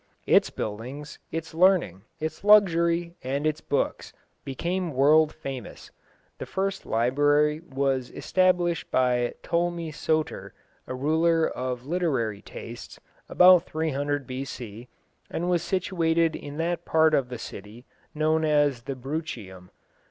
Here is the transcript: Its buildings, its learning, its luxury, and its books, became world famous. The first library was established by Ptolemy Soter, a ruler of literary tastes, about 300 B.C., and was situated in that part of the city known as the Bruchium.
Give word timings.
Its 0.25 0.49
buildings, 0.49 1.19
its 1.31 1.53
learning, 1.53 2.01
its 2.19 2.43
luxury, 2.43 3.13
and 3.21 3.45
its 3.45 3.61
books, 3.61 4.13
became 4.43 4.93
world 4.95 5.31
famous. 5.31 5.91
The 6.39 6.47
first 6.47 6.87
library 6.87 7.59
was 7.59 8.09
established 8.09 8.89
by 8.89 9.35
Ptolemy 9.43 9.91
Soter, 9.91 10.55
a 10.87 10.95
ruler 10.95 11.47
of 11.47 11.85
literary 11.85 12.41
tastes, 12.41 12.99
about 13.29 13.67
300 13.67 14.25
B.C., 14.25 14.87
and 15.29 15.51
was 15.51 15.61
situated 15.61 16.35
in 16.35 16.57
that 16.57 16.83
part 16.83 17.13
of 17.13 17.29
the 17.29 17.37
city 17.37 17.85
known 18.15 18.43
as 18.43 18.81
the 18.81 18.95
Bruchium. 18.95 19.69